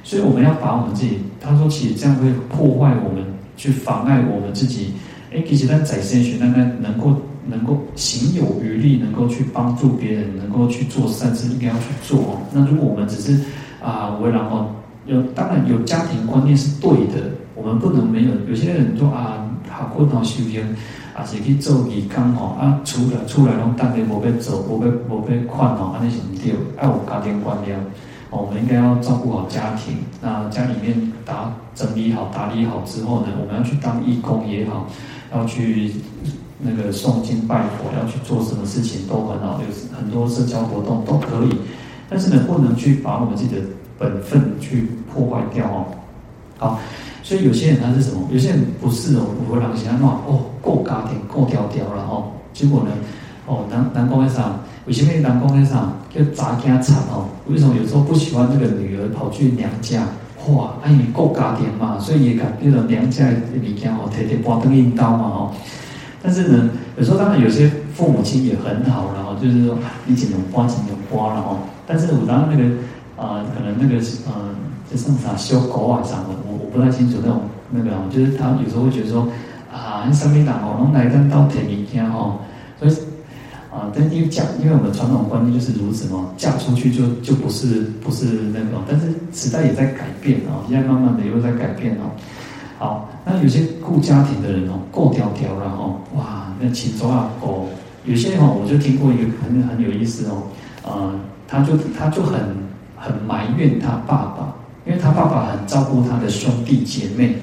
[0.02, 3.22] 所以我们要把我们自己，他说其实这样会破坏我们，
[3.56, 4.94] 去妨碍我们自己。
[5.34, 6.46] 哎，其实在在先学，那
[6.80, 12.40] 能够能够行有余力，能够去帮助别人，能够去做善事，应该要去做。
[12.52, 13.40] 那如果我们只是
[13.82, 14.66] 啊，为然后
[15.06, 18.30] 有当然有家庭观念是对的，我们不能没有。
[18.48, 20.62] 有些人说啊，好过到修行，
[21.14, 27.78] 啊是去做义工哦，啊出来出来然后当然无被走，无被无被困哦，安尼是唔对，爱有家庭观念。
[28.28, 34.86] 我们应该要照顾好家庭，那家里面打整理好、打理好之后呢，我们要去当义工也好，
[35.32, 35.92] 要去
[36.58, 41.56] 那个诵经拜佛，要去做什么事情都很好，有很多社交活动都可以。
[42.08, 43.60] 但是呢，不能去把我们自己的
[43.98, 45.84] 本分去破坏掉哦。
[46.58, 46.80] 好，
[47.22, 48.28] 所以有些人他是什么？
[48.30, 52.90] 有些人不是哦，我让其他话哦，过家庭过掉掉了哦，结果呢，
[53.46, 54.60] 哦，南南宫上。
[54.86, 57.26] 为什么南宫那上叫杂家产哦？
[57.48, 60.06] 为什么有时候不喜欢这个女儿跑去娘家？
[60.48, 65.50] 哇，哎，你够家庭嘛，所以也敢那种娘家的物件哦，天天刮灯印刀嘛哦。
[66.26, 71.58] 但是呢，有时候当然有些父母亲也很好，然后就是说你只能刮，只能刮了哦。
[71.86, 72.64] 但是我当那个
[73.16, 73.94] 啊、可能那个
[74.26, 74.50] 呃，
[74.90, 79.28] 就剩啥修狗啊啥的，我我不太清楚那种那个，就是他有时候会觉得说
[79.72, 82.38] 啊，什么人哦，拢来咱到田里边哦，
[82.80, 82.92] 所以。
[83.76, 92.08] 啊，但因为讲，因为我们传统观念就是如此嘛，嫁出去就就不是不是那个，但是时代也在改变啊，现在慢慢的又在改变哦。
[92.78, 97.66] 好，那有些顾家庭的人哦，够条条了哦，哇，那情州啊哦，
[98.04, 100.42] 有些哦，我就听过一个很很有意思哦，
[100.84, 101.14] 呃，
[101.48, 102.38] 他就他就很
[102.96, 104.54] 很埋怨他爸爸，
[104.86, 107.36] 因为他爸爸很照顾他的兄弟姐妹，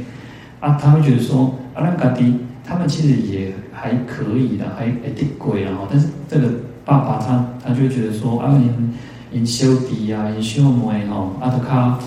[0.60, 2.36] 啊，他会觉得说，阿兰嘎迪。
[2.65, 5.80] 他们其实也还可以的，还还挺贵啊。
[5.91, 6.48] 但是这个
[6.86, 8.93] 爸爸他他就觉得说啊，因
[9.34, 12.00] 因修弟啊，因修妹吼，啊，都卡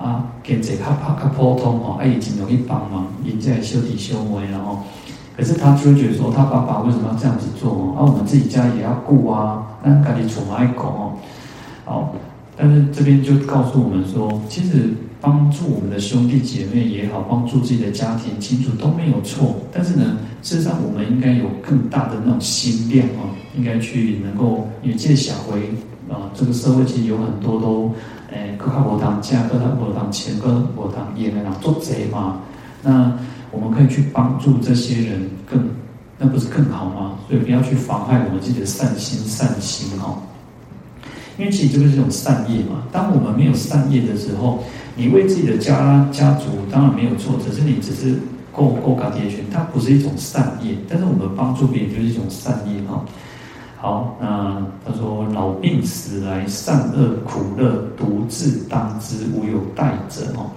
[0.00, 4.78] 啊，经济卡卡卡普通吼，啊，已经容易帮忙，因在修弟修妹，然后，
[5.36, 7.94] 可是他就会觉得说，他爸爸为什么要这样子做哦？
[7.98, 11.12] 啊，我们自己家也要顾啊，那赶紧出卖口哦。
[11.84, 12.14] 好，
[12.56, 14.94] 但是这边就告诉我们说，其实。
[15.20, 19.56] 帮助我们的兄弟姐妹也好，帮助自己的家庭亲属都没有错。
[19.72, 25.58] 但是呢，事实上我们应该有更大的那种心量啊，应该去能够，因为借小回
[26.08, 27.92] 啊，这个社会其实有很多都，
[28.30, 32.40] 诶，各靠我当家，各靠我当钱，各我当爷来当做贼嘛。
[32.82, 33.12] 那
[33.50, 35.68] 我们可以去帮助这些人更，
[36.18, 37.12] 那不是更好吗？
[37.28, 40.16] 所以不要去妨害我们自己的善心善行哈。
[41.38, 42.82] 因为其实这个是一种善业嘛。
[42.90, 44.58] 当我们没有善业的时候，
[44.96, 48.18] 你为自己的家家族当然没有错，只是你只是
[48.52, 50.74] 够够搞贴群，它不是一种善业。
[50.88, 53.04] 但是我们帮助别人就是一种善业哈。
[53.80, 60.50] 好，那他说老病死来，善恶苦乐独自当之，无有代者哦。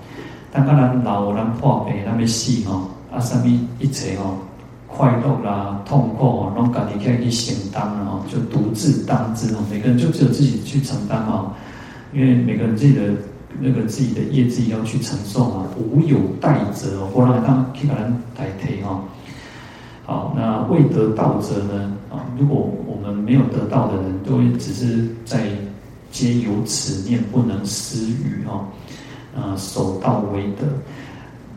[0.51, 2.81] 但当然老人破病那么死哈，
[3.13, 3.45] 啊什么
[3.79, 4.37] 一切哦，
[4.87, 9.59] 快乐啦、痛苦哦，拢家己可以去承担哦，就独自当之哦。
[9.69, 11.51] 每个人就只有自己去承担哦，
[12.13, 13.01] 因为每个人自己的。
[13.59, 18.97] 那个自己的业自己要去承受嘛，无有代者哦，或让当其他人代替哈。
[20.05, 21.93] 好，那未得道者呢？
[22.09, 22.71] 啊，如果
[23.03, 25.49] 我们没有得到的人，都会只是在
[26.11, 28.67] 皆有此念，不能施与哈。
[29.35, 30.65] 啊，守道为德。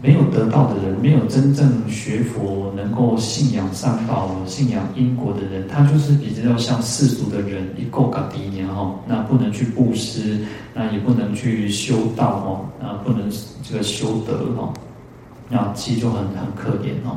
[0.02, 10.38] 没有得到的人，没有真正学佛，能够信仰三宝、信仰因果的人，他就是比较像世俗的人，一够搞第一年哈，那不能去布施，
[10.74, 13.30] 那也不能去修道哦，那不能
[13.62, 14.74] 这个修德哈，
[15.48, 17.16] 那其实就很很可怜哦。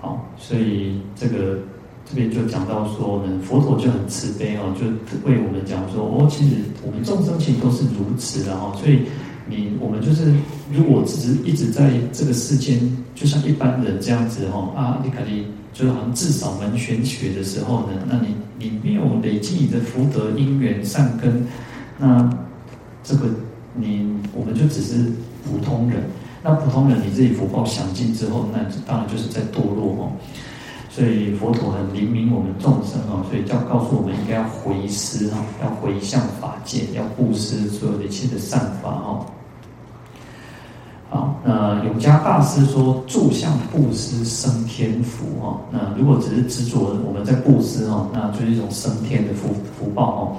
[0.00, 1.58] 好，所以这个
[2.12, 4.84] 这边就讲到说呢，佛陀就很慈悲哦，就
[5.26, 9.00] 为我们讲说，哦，其实我们众生其实都是如此的哦，所以。
[9.48, 10.32] 你我们就是，
[10.72, 12.78] 如果只是一直在这个世间，
[13.12, 21.44] 就像一般人这样子哦，啊，你肯定就好像至少门玄学的时候呢，那你你没有累积你的福德因缘善根，
[21.98, 22.30] 那
[23.02, 23.26] 这个
[23.74, 25.10] 你我们就只是
[25.44, 26.04] 普通人。
[26.40, 30.12] 那普通人你自己福报享尽之后，那当然就是在堕落哦。
[30.94, 39.24] 所以佛陀很怜悯我们众生哦，所以教告诉我们应该要回施哈，要回向法界，要布施所有的一切的善法哦。
[41.08, 45.60] 好，那永嘉大师说，住相布施生天福哦。
[45.70, 50.36] 那如果只是执着我们在布施哦，那就是一种升天的福福报哦。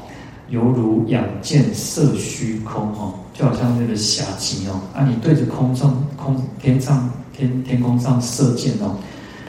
[0.50, 8.96] 犹如仰见色虚空哦，就好像那个霞旗哦，啊，你对着空中空天上天天空上射箭哦，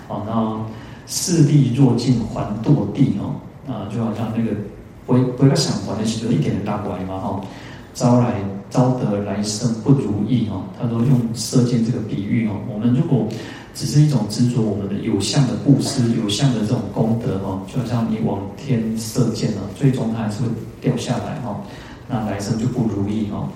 [0.09, 3.35] 哦，那视力若尽还堕地哦，
[3.67, 4.51] 啊，就好像那个
[5.07, 7.41] 不不要想还的时候一点点打过来嘛哈，
[7.95, 8.35] 招来
[8.71, 13.27] 招得来生不如意哦，他说用射箭这个比喻哦，我们如果
[13.75, 20.49] 只是一种执着我们的有相的布施，有相的这种功德哦，就好像你往天射箭了，最终它还是会
[20.81, 21.61] 掉下来哈，
[22.09, 23.49] 那来生就不如意哈。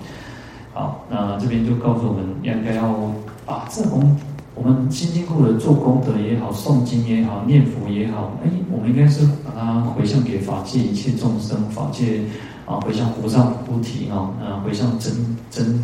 [0.73, 3.11] 好，那这边就告诉我们，应该要
[3.45, 4.15] 把这种
[4.61, 12.21] 我们辛辛苦苦的做功德也好，诵经也好，念佛也好，哎，我们应该是把它回向给法界一切众生，法界
[12.65, 15.13] 啊，回向无上菩提啊，啊，回向真
[15.49, 15.81] 真。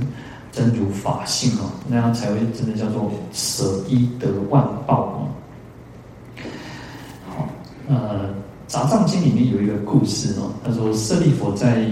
[0.56, 5.20] 真如法性啊，那样才会真的叫做舍一得万报啊。
[7.28, 7.50] 好，
[7.90, 8.30] 呃，
[8.66, 11.86] 《杂藏经》里面有一个故事哦，他说舍利弗在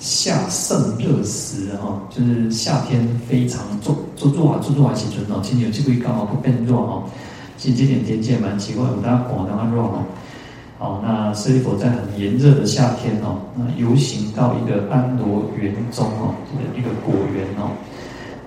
[0.00, 7.04] 夏盛热时哈，就是夏天非常做做做啊做做啊起春哦，天气有机会刚好会变热哦。
[7.58, 10.02] 其实这点天气也蛮奇怪，有大家广东话热哦。
[10.78, 17.68] 好，那舍利弗在很炎热的夏天哦，那游行到一个安罗园中哦，这个一个果园哦。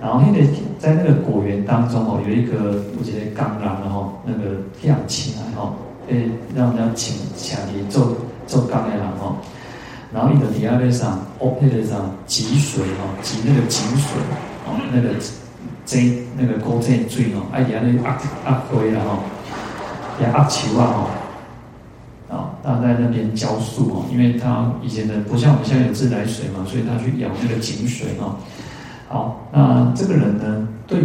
[0.02, 0.44] 然后那个
[0.80, 5.72] 在那个果园当中哦，有一个我觉得刚刚然后那个亮起来哈，
[6.08, 8.16] 诶，让人家请请你做
[8.48, 9.36] 做刚的人哈。
[10.14, 14.16] 然后一个底下那上，哦，那个上汲水哈，汲那个井水
[14.64, 15.08] 哦，那个
[15.84, 19.18] 井那个锅井水哦，哎呀那个压压灰了哈，
[20.20, 21.06] 也压球啊哈。
[22.30, 28.36] 啊，他在那边浇树哦，因为他以前的不像我们现在有自来水嘛，所以他去舀那个井水哈。
[29.08, 31.00] 好，那这个人呢，对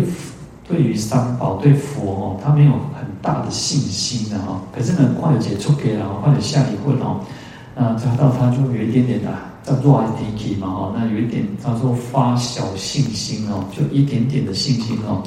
[0.67, 4.61] 对于三宝、对佛哦，他没有很大的信心的哈。
[4.73, 7.19] 可是呢，快点接触给了，快点下离婚哦。
[7.79, 9.29] 那他到他就有一点点的
[9.63, 10.93] 叫做爱提起嘛哈。
[10.93, 15.23] 那有一点他说发小信心哦，就一点点的信心哦。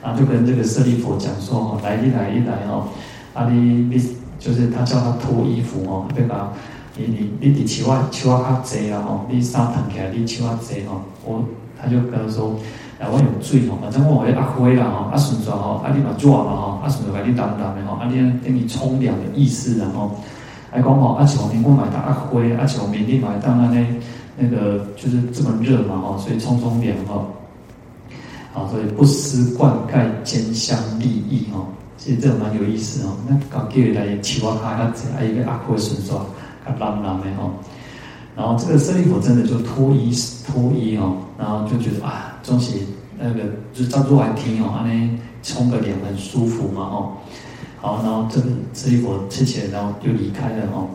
[0.00, 2.86] 然后就跟这个舍利弗讲说哦，来一来一来哦，
[3.34, 3.98] 啊你你
[4.38, 6.52] 就是他叫他脱衣服哦，对吧？
[6.96, 11.44] 你你你你穿啊穿啊较济啊吼，你衫脱起来你穿啊济吼，我。
[11.80, 12.58] 他就跟他说
[12.98, 20.10] ：“啊，我有水吼，反正我会压灰啦吼，啊顺转吼，啊你把抓嘛吼，啊顺转把你当当的吼，啊你给你冲凉的意思然后，
[20.70, 23.86] 还讲吼，啊前面我买的阿灰，啊前面你买当那呢
[24.36, 27.26] 那个就是这么热嘛吼，所以冲冲凉吼，
[28.52, 31.66] 好，所以不施灌溉兼相利益吼，
[31.96, 33.16] 其实这个蛮有意思哦。
[33.28, 36.18] 那搞叫来青蛙卡卡子，还有一个阿灰顺转，
[36.64, 37.50] 啊蓝蓝的吼。”
[38.36, 40.12] 然后这个舍利弗真的就脱衣
[40.46, 42.86] 脱衣哦，然后就觉得啊，东西
[43.18, 43.40] 那个
[43.72, 47.12] 就是照做来听哦，那冲个凉很舒服嘛哦。
[47.80, 50.88] 好，然后这个舍利弗吃起来，然后就离开了哦。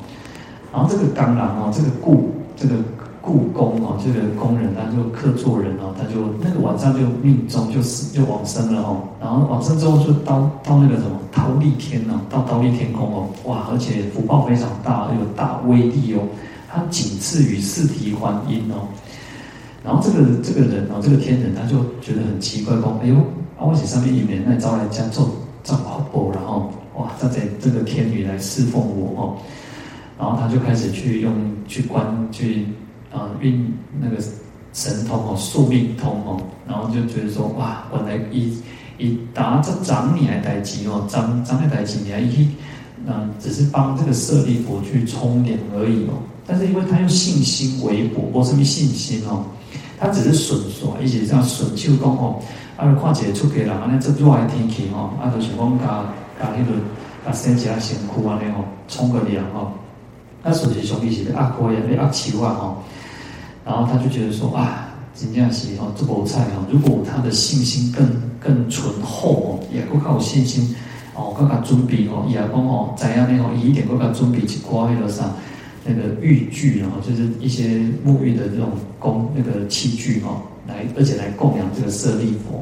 [0.72, 2.76] 然后这个刚郎哦，这个故这个
[3.22, 9.02] 故宫哦，这个工人他就客座人哦，他就那个晚上就命中就死就往生了哦。
[9.22, 16.20] 然后往生之后就到到那个什么忉利天哦，到忉利天空哦，哇，而且福报非常大，有大威力哦。
[16.68, 18.90] 他仅次于四谛还因哦，
[19.86, 23.16] 然后这个这个人哦，这个天人他就觉得很奇怪，说：“哎呦，
[23.60, 25.30] 啊，我写上面一面那招来家做
[25.64, 29.38] 造好报，然后哇，站在这个天女来侍奉我哦，
[30.20, 31.34] 然后他就开始去用
[31.68, 32.68] 去观去
[33.12, 34.18] 啊运那个
[34.74, 38.58] 神通哦，宿命通哦，然后就觉得说哇，本来以
[38.98, 42.48] 以达这长你来代志哦，长长来代志你还一
[43.06, 46.14] 嗯，只是帮这个舍利佛去冲凉而已哦。”
[46.46, 49.46] 但是因为他用信心为薄，没什么信心哦，
[49.98, 52.40] 他只是损说，一直这样顺手讲哦，
[52.76, 56.04] 啊，看起来出家人安尼这热的天气哦，啊，就是讲加
[56.40, 56.74] 加迄个
[57.26, 59.72] 加洗一下身躯安尼哦，冲个凉哦，
[60.44, 62.84] 那实际上是压锅呀，被压球啊吼，
[63.66, 68.06] 然后他就觉得说啊，真正是哦，这道菜哦，如果他的信心更
[68.40, 70.76] 更醇厚哦，也够较有信心
[71.16, 75.26] 哦，更加准备哦，也讲哦，知影呢哦，伊一定更加准备一寡迄个啥。
[75.86, 78.70] 那个浴具啊，就是一些沐浴的这种
[79.00, 82.58] 工那个器具哦，来而且来供养这个舍利佛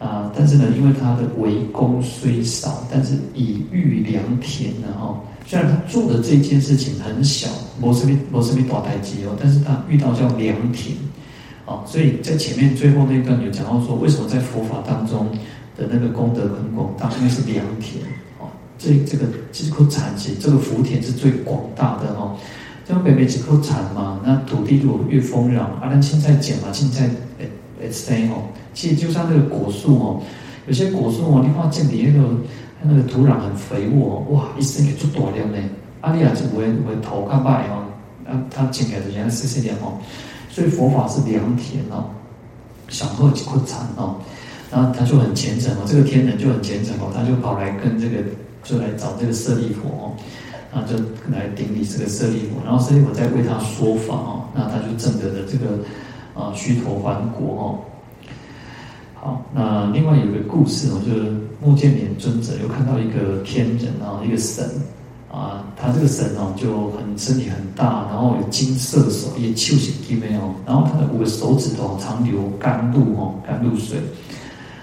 [0.00, 7.48] 哦，啊，但是呢，因为他的为功虽少，但是以遇良田呢哈，虽然他做的这件事情很小，
[7.80, 10.96] 摩斯密摩斯密大代机哦，但是他遇到叫良田，
[11.66, 15.26] 哦，所以在前面最后那段有讲到说，为什么在佛法当中
[15.76, 18.02] 的那个功德很广大，因为是良田。
[18.38, 18.46] 哦
[18.80, 22.36] 这这个几棵蚕其实这个福田是最广大的哦，
[22.94, 27.08] 样北北几棵蚕嘛，那土地如果越丰饶，啊，那青菜减嘛，青菜
[27.38, 30.22] 诶诶生哦，其实就像那个果树哦，
[30.66, 32.28] 有些果树哦，你看见底那个
[32.82, 35.58] 那个土壤很肥沃，哇，一生就出大量呢，
[36.00, 37.84] 啊，你也是会会头较歹哦，
[38.26, 39.98] 啊，他进来的人是这样哦，
[40.48, 42.04] 所以佛法是良田哦，
[42.88, 44.16] 享受苦惨哦，
[44.70, 48.22] 然后他就很虔诚哦，这个天人就很虔诚哦，他就跑来跟这个
[48.62, 50.12] 就来找这个舍利佛哦，
[50.72, 50.96] 那就
[51.30, 55.78] 来顶礼这个舍利弗，然后舍利弗在为他说法哦，那他就证得了这个
[56.34, 57.64] 啊须陀洹果哦。
[59.14, 64.64] 好，那另外有一个故事哦，就是目犍连尊者又看到一个天人啊，一个神
[65.32, 73.98] 啊，他这个神哦就很身体很大，然后有金色的手，也手是金的哦，然后他的五个手指头常流甘露哦，甘露水。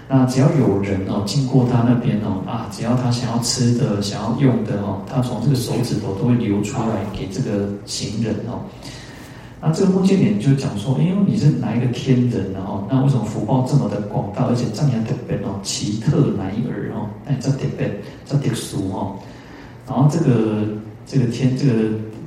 [0.08, 8.62] 那只要有人哦经过他那边哦啊，只要他想要吃的、想要用的哦，他从这个手指头都会流出来给这个行人哦。
[9.60, 17.90] 那这个目犍连就讲说，因为你是哪一个天人哦，那为什么福报这么的广大，而且这样特别哦，奇特难尔哦，哎，这特别
[18.24, 19.16] 这特殊哦。
[19.88, 20.68] 然后这个
[21.04, 21.72] 这个天这个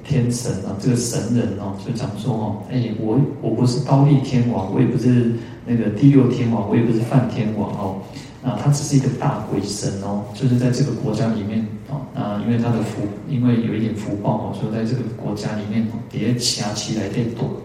[0.04, 5.32] 天神啊，这个神人哦，就讲说哦，哎，我我不是高利天王，我也不是
[5.70, 8.02] 那个第六天王，我也不是梵天王哦。
[8.42, 17.62] 那他只是一个大鬼神哦，就是在这个国家里面哦，那因为他的福，因为有一点福报哦，所以在这个国家里面哦，叠加起来最多。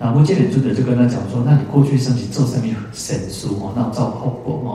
[0.00, 4.70] 那目犍连尊者就跟他讲说，那你过去生起做什么神书哦，那我造后果哦。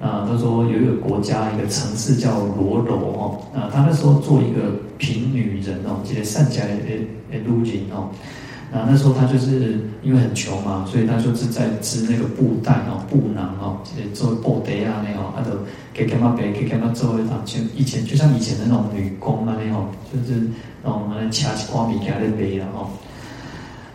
[0.00, 8.08] 啊，他说有一个国家一个城市叫罗楼哦，啊他那时候做一个贫女人哦，这个善家的诶诶路人哦。
[8.70, 15.56] 那那时候他就是因为很穷嘛，所以他就是在织那个布袋哦、布囊哦，就是做布袋啊那哦，他就
[15.94, 20.46] 给给妈背，给给妈做一套，就以前就像以前的那种女工啊那哦，就是
[20.84, 22.88] 那种来掐起花米给他的背了哦。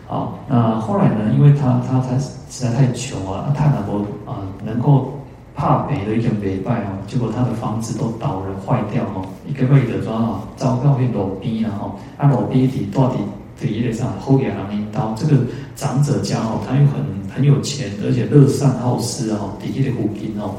[0.06, 5.20] 好，那后来呢，因为他他他实在太穷啊，他能够啊能够
[5.54, 13.18] 怕北的一个北拜哦，结果他的房子都倒了坏掉哦，一个位的说哦，糟糕去路边了哦，啊路边底到底。
[13.60, 15.42] 第一个上后眼两镰刀，这个
[15.76, 19.56] 长者家哦，他又很很有钱，而且乐善好施哦。
[19.62, 20.56] 第一个附近哦，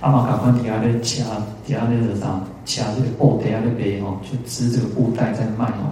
[0.00, 1.24] 阿妈赶快底下咧掐，
[1.66, 5.90] 底下咧个啥，掐这个布，底下咧背哦，去织这个布袋在卖哦。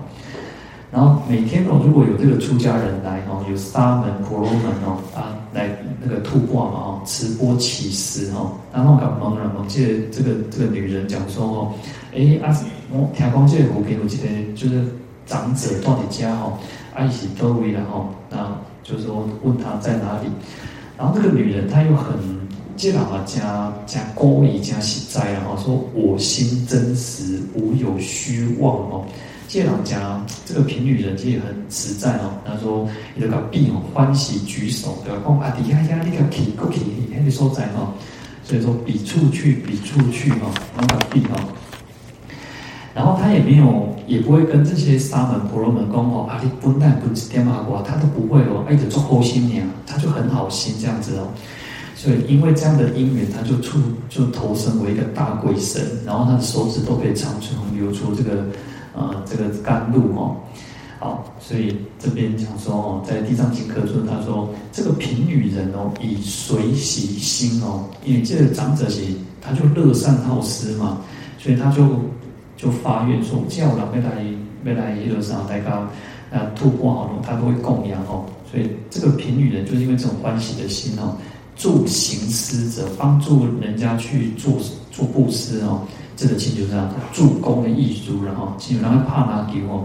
[0.93, 5.69] 然后每天哦，如果有这个出家人来哦，有沙门婆罗门哦啊来
[6.01, 11.73] 那个吐话嘛哦，持钵乞食哦，然后赶忙人嘛，借这个这个女人讲说哦，
[12.15, 12.57] 哎啊，
[12.93, 14.85] 我听讲这个附近有一个就是。
[15.31, 16.59] 长者到底家哦，
[16.93, 18.51] 爱惜多维然后，那
[18.83, 20.29] 就是说问他在哪里，
[20.99, 22.19] 然后这个女人她又很
[22.77, 29.05] 接朗啊，加加高义加实在然后说我心真实，无有虚妄哦。
[29.47, 35.23] 接朗讲这个贫女人其实很实在哦，他说一个病哦，欢喜举手对吧？
[35.25, 36.81] 讲啊，底下压那个起过起，
[37.17, 37.95] 那个所在哦，
[38.43, 41.39] 所以说彼处去彼处去哦，然后病哦。
[43.01, 51.27] 然后他也没有，也不会跟这些沙门婆罗门讲哦，阿里不但不点麻瓜，他都不会哦，哎，就做好心娘，他就很好心这样子哦。
[51.97, 53.79] 所以因为这样的因缘，他就出
[54.11, 58.45] 就投生为一个大鬼神，然后他的手指都可以长出流出这个
[58.95, 60.37] 呃这个甘露哦。
[60.99, 70.99] 好，所以这边讲说哦，在地藏经科中，他说这个贫女人哦，以随喜心哦，因为这个长者洗他就乐善好施嘛，
[71.39, 71.83] 所以他就。
[72.61, 74.23] 就发愿说，叫人要来
[74.65, 75.71] 要来一路上大家
[76.31, 78.27] 啊吐蕃好他都会供养哦。
[78.51, 81.15] 所以这个贫女人就是因为这种欢喜的心哦，
[81.57, 84.55] 助行施者，帮助人家去做
[84.91, 85.83] 做布施哦。
[86.17, 89.85] 这个亲就是这样，助攻的意思，然后基本上怕拿球哦，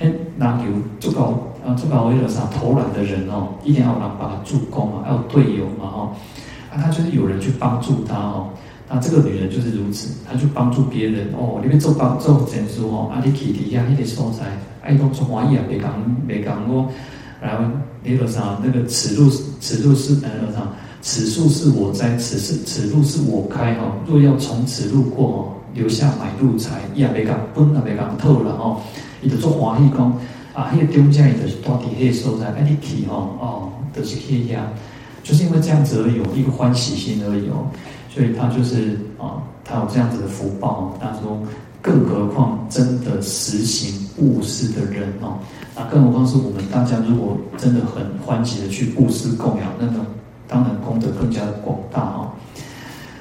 [0.00, 0.64] 哎拿球
[0.98, 6.12] 做高啊做高一路上投篮的人哦，一定要让把他助攻嘛，要有队友嘛哦，
[6.72, 8.48] 啊他就是有人去帮助他哦。
[8.86, 14.44] 那这个女人就是如此，她去帮助别人哦，里面做帮做善事哦，阿里提提呀，那个所在，
[14.82, 15.90] 爱都做华裔啊，别讲
[16.26, 16.86] 别讲我，
[17.40, 17.64] 然后
[18.02, 20.68] 那个啥，那个此路此路是那个啥，
[21.00, 25.36] 此树是我栽，此是此路是我开哈，若要从此路过哦，
[25.72, 28.76] 留下买路财，也别讲分啊，别讲透了哦，
[29.22, 30.12] 伊就做华裔讲
[30.52, 34.68] 啊，那个中间伊就是到底那个所在，阿你提哦哦，都是这样，
[35.22, 37.66] 就是因为这样子而已，一个欢喜心而已哦。
[38.14, 40.96] 所以他就是啊，他有这样子的福报。
[41.00, 41.36] 他说，
[41.82, 45.36] 更何况真的实行布施的人哦，
[45.74, 50.06] 那更何况是我们大家，如果真的很欢喜的去布施供养，那么
[50.46, 52.30] 当然功德更加的广大哦。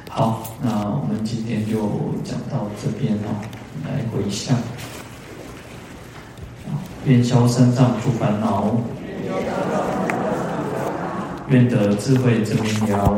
[0.09, 1.79] 好，那我们今天就
[2.23, 3.33] 讲到这边哦，
[3.83, 4.55] 来回向，
[7.05, 8.75] 愿消三障诸烦恼，
[11.49, 13.17] 愿得智慧真明了。